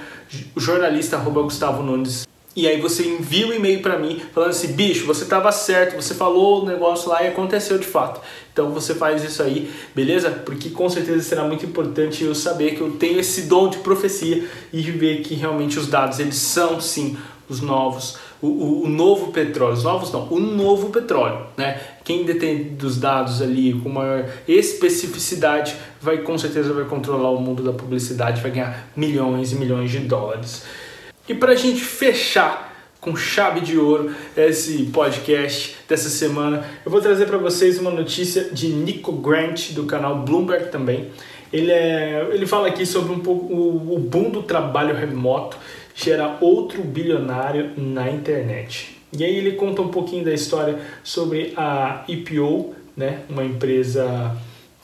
jornalista 0.56 1.16
Gustavo 1.18 1.82
Nunes 1.82 2.26
e 2.56 2.66
aí 2.66 2.80
você 2.80 3.06
envia 3.06 3.46
um 3.46 3.52
e-mail 3.52 3.82
para 3.82 3.98
mim 3.98 4.18
falando 4.32 4.48
assim, 4.48 4.68
bicho, 4.68 5.06
você 5.06 5.24
estava 5.24 5.52
certo, 5.52 5.94
você 5.94 6.14
falou 6.14 6.62
o 6.62 6.66
negócio 6.66 7.10
lá 7.10 7.22
e 7.22 7.28
aconteceu 7.28 7.76
de 7.76 7.86
fato. 7.86 8.18
Então 8.56 8.70
você 8.70 8.94
faz 8.94 9.22
isso 9.22 9.42
aí, 9.42 9.70
beleza? 9.94 10.30
Porque 10.30 10.70
com 10.70 10.88
certeza 10.88 11.20
será 11.20 11.44
muito 11.44 11.66
importante 11.66 12.24
eu 12.24 12.34
saber 12.34 12.74
que 12.74 12.80
eu 12.80 12.92
tenho 12.92 13.20
esse 13.20 13.42
dom 13.42 13.68
de 13.68 13.76
profecia 13.76 14.48
e 14.72 14.80
ver 14.80 15.20
que 15.20 15.34
realmente 15.34 15.78
os 15.78 15.88
dados 15.88 16.18
eles 16.18 16.36
são 16.36 16.80
sim 16.80 17.18
os 17.50 17.60
novos, 17.60 18.16
o, 18.40 18.46
o, 18.46 18.84
o, 18.84 18.88
novo 18.88 19.30
petróleo, 19.30 19.74
os 19.74 19.84
novos 19.84 20.10
não, 20.10 20.26
o 20.30 20.40
novo 20.40 20.88
petróleo, 20.88 21.46
né? 21.54 21.78
Quem 22.02 22.24
detém 22.24 22.74
dos 22.74 22.98
dados 22.98 23.42
ali 23.42 23.74
com 23.74 23.90
maior 23.90 24.26
especificidade 24.48 25.76
vai 26.00 26.22
com 26.22 26.38
certeza 26.38 26.72
vai 26.72 26.86
controlar 26.86 27.32
o 27.32 27.40
mundo 27.40 27.62
da 27.62 27.74
publicidade, 27.74 28.40
vai 28.40 28.52
ganhar 28.52 28.88
milhões 28.96 29.52
e 29.52 29.56
milhões 29.56 29.90
de 29.90 29.98
dólares. 29.98 30.64
E 31.28 31.34
para 31.34 31.52
a 31.52 31.56
gente 31.56 31.84
fechar 31.84 32.65
com 33.06 33.14
chave 33.14 33.60
de 33.60 33.78
ouro 33.78 34.10
esse 34.36 34.86
podcast 34.86 35.76
dessa 35.88 36.08
semana, 36.08 36.66
eu 36.84 36.90
vou 36.90 37.00
trazer 37.00 37.26
para 37.26 37.38
vocês 37.38 37.78
uma 37.78 37.92
notícia 37.92 38.48
de 38.50 38.66
Nico 38.66 39.12
Grant 39.12 39.70
do 39.74 39.84
canal 39.84 40.24
Bloomberg 40.24 40.72
também. 40.72 41.12
Ele, 41.52 41.70
é, 41.70 42.28
ele 42.32 42.48
fala 42.48 42.66
aqui 42.66 42.84
sobre 42.84 43.12
um 43.12 43.20
pouco 43.20 43.54
o, 43.54 43.94
o 43.94 43.98
boom 44.00 44.30
do 44.30 44.42
trabalho 44.42 44.92
remoto 44.92 45.56
gera 45.94 46.36
outro 46.40 46.82
bilionário 46.82 47.70
na 47.76 48.10
internet. 48.10 48.98
E 49.16 49.22
aí 49.22 49.36
ele 49.36 49.52
conta 49.52 49.82
um 49.82 49.88
pouquinho 49.88 50.24
da 50.24 50.34
história 50.34 50.76
sobre 51.04 51.54
a 51.56 52.02
EPO, 52.08 52.74
né, 52.96 53.20
uma 53.30 53.44
empresa 53.44 54.36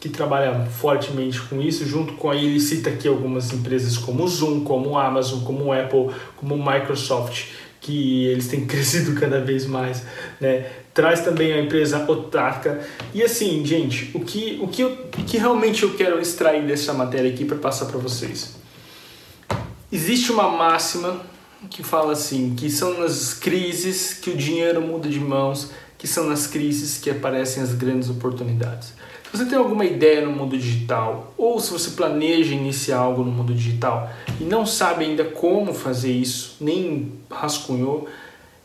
que 0.02 0.08
trabalha 0.08 0.66
fortemente 0.66 1.40
com 1.40 1.60
isso, 1.60 1.86
junto 1.86 2.14
com 2.14 2.28
aí 2.28 2.44
ele 2.44 2.58
cita 2.58 2.90
aqui 2.90 3.06
algumas 3.06 3.52
empresas 3.52 3.96
como 3.96 4.26
Zoom, 4.26 4.64
como 4.64 4.98
Amazon, 4.98 5.44
como 5.44 5.72
Apple, 5.72 6.08
como 6.36 6.56
Microsoft, 6.56 7.50
que 7.82 8.26
eles 8.26 8.48
têm 8.48 8.64
crescido 8.66 9.18
cada 9.20 9.40
vez 9.40 9.66
mais, 9.66 10.02
né? 10.40 10.70
Traz 10.94 11.20
também 11.20 11.52
a 11.52 11.60
empresa 11.60 12.10
Otaka. 12.10 12.80
E 13.12 13.22
assim, 13.22 13.64
gente, 13.64 14.10
o 14.14 14.20
que, 14.20 14.58
o 14.62 14.68
que, 14.68 14.84
o 14.84 14.96
que 15.26 15.36
realmente 15.36 15.82
eu 15.82 15.94
quero 15.94 16.20
extrair 16.20 16.66
dessa 16.66 16.92
matéria 16.92 17.30
aqui 17.30 17.44
para 17.44 17.56
passar 17.56 17.86
para 17.86 17.98
vocês? 17.98 18.54
Existe 19.90 20.30
uma 20.32 20.48
máxima 20.48 21.20
que 21.68 21.82
fala 21.82 22.12
assim, 22.12 22.54
que 22.54 22.70
são 22.70 22.98
nas 22.98 23.34
crises 23.34 24.14
que 24.14 24.30
o 24.30 24.36
dinheiro 24.36 24.80
muda 24.80 25.08
de 25.08 25.20
mãos, 25.20 25.70
que 25.98 26.06
são 26.06 26.28
nas 26.28 26.46
crises 26.46 26.98
que 26.98 27.10
aparecem 27.10 27.62
as 27.62 27.72
grandes 27.74 28.10
oportunidades. 28.10 28.92
Você 29.32 29.46
tem 29.46 29.56
alguma 29.56 29.86
ideia 29.86 30.26
no 30.26 30.30
mundo 30.30 30.58
digital, 30.58 31.32
ou 31.38 31.58
se 31.58 31.70
você 31.72 31.92
planeja 31.92 32.54
iniciar 32.54 32.98
algo 32.98 33.24
no 33.24 33.30
mundo 33.30 33.54
digital 33.54 34.10
e 34.38 34.44
não 34.44 34.66
sabe 34.66 35.06
ainda 35.06 35.24
como 35.24 35.72
fazer 35.72 36.12
isso, 36.12 36.58
nem 36.60 37.12
rascunhou, 37.30 38.06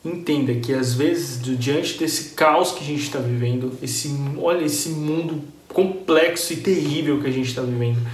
entenda 0.03 0.53
que 0.55 0.73
às 0.73 0.93
vezes, 0.93 1.41
diante 1.57 1.97
desse 1.97 2.35
caos 2.35 2.73
que 2.73 2.83
a 2.83 2.85
gente 2.85 3.03
está 3.03 3.17
vivendo, 3.17 3.71
esse, 3.81 4.13
olha 4.37 4.65
esse 4.65 4.89
mundo 4.89 5.41
complexo 5.69 6.51
e 6.51 6.57
terrível 6.57 7.21
que 7.21 7.27
a 7.27 7.31
gente 7.31 7.47
está 7.47 7.61
vivendo, 7.61 8.05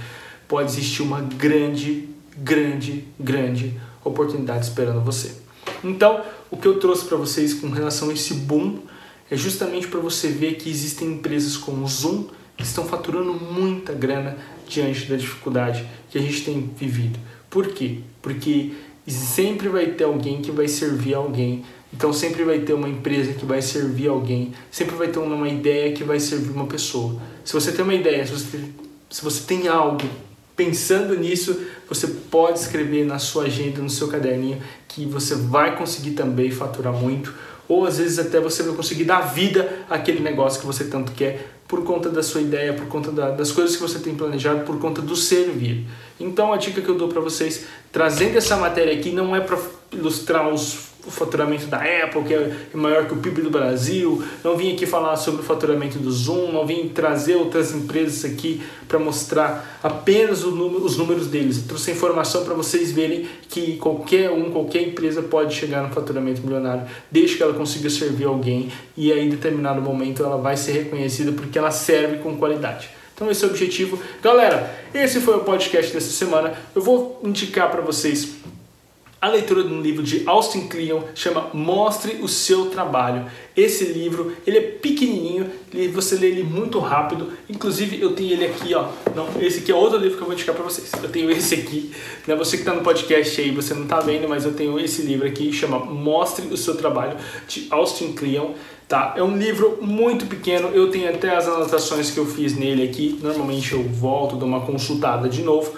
pode 0.46 0.70
existir 0.70 1.02
uma 1.02 1.22
grande, 1.22 2.08
grande, 2.38 3.04
grande 3.18 3.74
oportunidade 4.04 4.66
esperando 4.66 5.00
você. 5.00 5.34
Então, 5.82 6.20
o 6.52 6.56
que 6.56 6.68
eu 6.68 6.78
trouxe 6.78 7.04
para 7.06 7.16
vocês 7.16 7.52
com 7.52 7.68
relação 7.70 8.10
a 8.10 8.12
esse 8.12 8.34
boom 8.34 8.78
é 9.28 9.36
justamente 9.36 9.88
para 9.88 9.98
você 9.98 10.28
ver 10.28 10.54
que 10.54 10.70
existem 10.70 11.08
empresas 11.08 11.56
como 11.56 11.84
o 11.84 11.88
Zoom 11.88 12.26
estão 12.58 12.84
faturando 12.84 13.32
muita 13.34 13.92
grana 13.92 14.36
diante 14.68 15.06
da 15.06 15.16
dificuldade 15.16 15.86
que 16.10 16.18
a 16.18 16.20
gente 16.20 16.44
tem 16.44 16.70
vivido. 16.76 17.18
Por 17.50 17.68
quê? 17.68 17.98
Porque 18.22 18.72
sempre 19.06 19.68
vai 19.68 19.86
ter 19.86 20.04
alguém 20.04 20.40
que 20.40 20.50
vai 20.50 20.68
servir 20.68 21.14
alguém. 21.14 21.64
Então 21.92 22.12
sempre 22.12 22.42
vai 22.42 22.58
ter 22.60 22.72
uma 22.72 22.88
empresa 22.88 23.32
que 23.32 23.44
vai 23.44 23.62
servir 23.62 24.08
alguém, 24.08 24.52
sempre 24.70 24.96
vai 24.96 25.08
ter 25.08 25.20
uma 25.20 25.48
ideia 25.48 25.92
que 25.92 26.02
vai 26.02 26.18
servir 26.18 26.50
uma 26.50 26.66
pessoa. 26.66 27.20
Se 27.44 27.52
você 27.52 27.70
tem 27.70 27.84
uma 27.84 27.94
ideia, 27.94 28.26
se 28.26 28.32
você, 28.32 28.58
se 29.08 29.22
você 29.22 29.42
tem 29.46 29.68
algo 29.68 30.02
pensando 30.56 31.16
nisso, 31.16 31.60
você 31.88 32.08
pode 32.08 32.58
escrever 32.58 33.04
na 33.04 33.20
sua 33.20 33.44
agenda, 33.44 33.80
no 33.80 33.90
seu 33.90 34.08
caderninho, 34.08 34.60
que 34.88 35.04
você 35.04 35.34
vai 35.36 35.76
conseguir 35.76 36.12
também 36.12 36.50
faturar 36.50 36.92
muito, 36.92 37.32
ou 37.68 37.86
às 37.86 37.98
vezes 37.98 38.18
até 38.18 38.40
você 38.40 38.62
vai 38.62 38.74
conseguir 38.74 39.04
dar 39.04 39.20
vida 39.20 39.84
àquele 39.88 40.20
negócio 40.20 40.60
que 40.60 40.66
você 40.66 40.84
tanto 40.84 41.12
quer, 41.12 41.53
por 41.66 41.82
conta 41.82 42.08
da 42.08 42.22
sua 42.22 42.40
ideia, 42.40 42.72
por 42.72 42.86
conta 42.86 43.10
da, 43.10 43.30
das 43.30 43.50
coisas 43.50 43.76
que 43.76 43.82
você 43.82 43.98
tem 43.98 44.14
planejado, 44.14 44.64
por 44.64 44.78
conta 44.78 45.00
do 45.00 45.16
servir. 45.16 45.86
Então 46.20 46.52
a 46.52 46.56
dica 46.56 46.80
que 46.80 46.88
eu 46.88 46.96
dou 46.96 47.08
para 47.08 47.20
vocês, 47.20 47.66
trazendo 47.90 48.36
essa 48.36 48.56
matéria 48.56 48.92
aqui, 48.92 49.10
não 49.10 49.34
é 49.34 49.40
para 49.40 49.58
ilustrar 49.92 50.48
os 50.48 50.93
o 51.06 51.10
faturamento 51.10 51.66
da 51.66 51.78
Apple, 51.78 52.22
que 52.24 52.34
é 52.34 52.66
maior 52.74 53.06
que 53.06 53.14
o 53.14 53.16
PIB 53.16 53.42
do 53.42 53.50
Brasil. 53.50 54.22
Não 54.42 54.56
vim 54.56 54.72
aqui 54.72 54.86
falar 54.86 55.16
sobre 55.16 55.42
o 55.42 55.44
faturamento 55.44 55.98
do 55.98 56.10
Zoom, 56.10 56.52
não 56.52 56.66
vim 56.66 56.88
trazer 56.88 57.36
outras 57.36 57.74
empresas 57.74 58.24
aqui 58.24 58.62
para 58.88 58.98
mostrar 58.98 59.78
apenas 59.82 60.42
número, 60.42 60.84
os 60.84 60.96
números 60.96 61.26
deles. 61.26 61.58
Eu 61.58 61.64
trouxe 61.68 61.90
informação 61.90 62.44
para 62.44 62.54
vocês 62.54 62.92
verem 62.92 63.26
que 63.48 63.76
qualquer 63.76 64.30
um, 64.30 64.50
qualquer 64.50 64.82
empresa 64.82 65.22
pode 65.22 65.54
chegar 65.54 65.82
no 65.82 65.92
faturamento 65.92 66.42
milionário, 66.42 66.84
desde 67.10 67.36
que 67.36 67.42
ela 67.42 67.54
consiga 67.54 67.90
servir 67.90 68.24
alguém 68.24 68.70
e 68.96 69.12
aí 69.12 69.26
em 69.26 69.28
determinado 69.28 69.80
momento 69.80 70.22
ela 70.22 70.36
vai 70.36 70.56
ser 70.56 70.72
reconhecida 70.72 71.32
porque 71.32 71.58
ela 71.58 71.70
serve 71.70 72.18
com 72.18 72.36
qualidade. 72.36 72.88
Então 73.14 73.30
esse 73.30 73.44
é 73.44 73.46
o 73.46 73.50
objetivo. 73.50 73.98
Galera, 74.20 74.74
esse 74.92 75.20
foi 75.20 75.36
o 75.36 75.40
podcast 75.40 75.92
dessa 75.92 76.10
semana. 76.10 76.52
Eu 76.74 76.82
vou 76.82 77.20
indicar 77.22 77.70
para 77.70 77.80
vocês 77.80 78.28
a 79.24 79.28
leitura 79.28 79.64
de 79.64 79.72
um 79.72 79.80
livro 79.80 80.02
de 80.02 80.22
Austin 80.26 80.68
Kleon, 80.68 81.00
chama 81.14 81.48
Mostre 81.54 82.18
o 82.20 82.28
Seu 82.28 82.66
Trabalho. 82.66 83.24
Esse 83.56 83.86
livro, 83.86 84.36
ele 84.46 84.58
é 84.58 84.60
pequenininho, 84.60 85.50
você 85.94 86.16
lê 86.16 86.26
ele 86.26 86.42
muito 86.42 86.78
rápido, 86.78 87.32
inclusive 87.48 87.98
eu 88.02 88.14
tenho 88.14 88.32
ele 88.32 88.44
aqui, 88.44 88.74
ó, 88.74 88.86
não, 89.16 89.26
esse 89.40 89.60
aqui 89.60 89.72
é 89.72 89.74
outro 89.74 89.98
livro 89.98 90.18
que 90.18 90.22
eu 90.22 90.26
vou 90.26 90.34
indicar 90.34 90.54
para 90.54 90.62
vocês. 90.62 90.92
Eu 91.02 91.08
tenho 91.08 91.30
esse 91.30 91.54
aqui, 91.54 91.90
né? 92.26 92.36
você 92.36 92.58
que 92.58 92.64
está 92.64 92.74
no 92.74 92.82
podcast 92.82 93.40
aí, 93.40 93.50
você 93.50 93.72
não 93.72 93.84
está 93.84 93.98
vendo, 94.00 94.28
mas 94.28 94.44
eu 94.44 94.52
tenho 94.52 94.78
esse 94.78 95.00
livro 95.00 95.26
aqui, 95.26 95.50
chama 95.54 95.78
Mostre 95.78 96.48
o 96.48 96.56
Seu 96.58 96.76
Trabalho, 96.76 97.16
de 97.48 97.66
Austin 97.70 98.12
Kleon. 98.12 98.50
Tá? 98.86 99.14
É 99.16 99.22
um 99.22 99.38
livro 99.38 99.78
muito 99.80 100.26
pequeno, 100.26 100.68
eu 100.68 100.90
tenho 100.90 101.08
até 101.08 101.34
as 101.34 101.48
anotações 101.48 102.10
que 102.10 102.18
eu 102.18 102.26
fiz 102.26 102.54
nele 102.54 102.82
aqui. 102.82 103.18
Normalmente 103.22 103.72
eu 103.72 103.84
volto, 103.84 104.36
dou 104.36 104.46
uma 104.46 104.60
consultada 104.66 105.30
de 105.30 105.40
novo, 105.40 105.72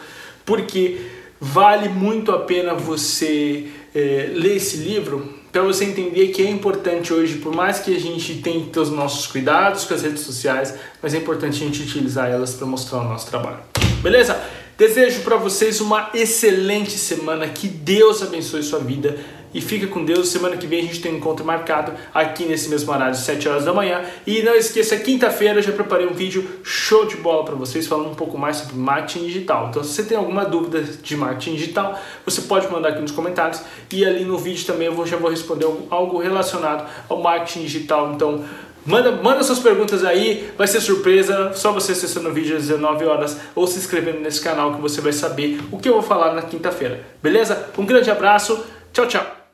porque 0.45 1.15
vale 1.41 1.89
muito 1.89 2.33
a 2.33 2.41
pena 2.41 2.75
você 2.75 3.69
é, 3.95 4.31
ler 4.33 4.57
esse 4.57 4.79
livro 4.79 5.35
para 5.53 5.63
você 5.63 5.85
entender 5.87 6.29
que 6.29 6.43
é 6.43 6.51
importante 6.51 7.15
hoje, 7.15 7.37
por 7.37 7.55
mais 7.55 7.79
que 7.79 7.97
a 7.97 7.99
gente 7.99 8.43
tenha 8.43 8.61
que 8.61 8.69
ter 8.69 8.81
os 8.81 8.91
nossos 8.91 9.27
cuidados 9.27 9.85
com 9.85 9.95
as 9.95 10.03
redes 10.03 10.21
sociais, 10.21 10.75
mas 11.03 11.15
é 11.15 11.17
importante 11.17 11.63
a 11.63 11.67
gente 11.67 11.83
utilizar 11.83 12.31
elas 12.31 12.53
para 12.53 12.67
mostrar 12.67 12.99
o 12.99 13.05
nosso 13.05 13.31
trabalho. 13.31 13.61
Beleza? 14.03 14.39
Desejo 14.77 15.23
para 15.23 15.37
vocês 15.37 15.81
uma 15.81 16.11
excelente 16.13 16.99
semana, 16.99 17.49
que 17.49 17.67
Deus 17.67 18.23
abençoe 18.23 18.63
sua 18.63 18.81
vida 18.81 19.17
e 19.57 19.61
fica 19.63 19.87
com 19.87 20.05
Deus. 20.05 20.29
Semana 20.29 20.57
que 20.59 20.67
vem 20.67 20.81
a 20.81 20.83
gente 20.83 21.01
tem 21.01 21.15
um 21.15 21.17
encontro 21.17 21.45
marcado 21.45 21.93
aqui 22.13 22.45
nesse 22.45 22.69
mesmo 22.69 22.93
horário, 22.93 23.17
7 23.17 23.49
horas 23.49 23.65
da 23.65 23.73
manhã. 23.73 24.05
E 24.27 24.43
não 24.43 24.55
esqueça, 24.55 24.97
quinta-feira 24.99 25.59
eu 25.59 25.63
já 25.63 25.73
preparei 25.73 26.07
um 26.07 26.13
vídeo 26.13 26.47
show 26.63 27.07
de 27.07 27.17
bola 27.17 27.43
para 27.43 27.55
vocês, 27.55 27.87
falando 27.87 28.11
um 28.11 28.15
pouco 28.15 28.37
mais 28.37 28.59
sobre 28.59 28.77
marketing 28.77 29.27
digital. 29.27 29.69
Então, 29.71 29.83
se 29.83 29.95
você 29.95 30.03
tem 30.03 30.19
alguma 30.19 30.45
dúvida 30.45 30.83
de 30.83 31.17
marketing 31.17 31.55
digital, 31.55 31.99
você 32.25 32.43
pode 32.43 32.71
mandar 32.71 32.91
aqui 32.91 33.01
nos 33.01 33.13
comentários. 33.13 33.63
E 33.91 34.05
ali 34.05 34.27
no 34.27 34.37
vídeo 34.37 34.67
também 34.67 34.89
eu 34.89 34.95
vou, 34.95 35.07
já 35.07 35.17
vou 35.17 35.31
responder 35.31 35.67
algo 35.89 36.19
relacionado 36.19 36.87
ao 37.09 37.23
marketing 37.23 37.63
digital. 37.63 38.13
Então, 38.15 38.45
Manda, 38.85 39.11
manda 39.11 39.43
suas 39.43 39.59
perguntas 39.59 40.05
aí, 40.05 40.49
vai 40.57 40.69
ser 40.69 40.81
surpresa, 40.81 41.53
só 41.55 41.73
você 41.73 41.91
acessando 41.91 42.29
o 42.29 42.33
vídeo 42.33 42.57
às 42.57 42.69
19 42.69 43.05
horas 43.05 43.37
ou 43.53 43.67
se 43.67 43.81
inscrevendo 43.81 44.21
nesse 44.21 44.41
canal 44.41 44.77
que 44.77 44.81
você 44.81 45.01
vai 45.01 45.13
saber 45.13 45.59
o 45.73 45.79
que 45.79 45.89
eu 45.89 45.95
vou 45.95 46.03
falar 46.03 46.33
na 46.35 46.43
quinta-feira. 46.43 47.05
Beleza? 47.21 47.69
Um 47.77 47.85
grande 47.85 48.13
abraço, 48.13 48.65
tchau, 48.93 49.09
tchau! 49.09 49.46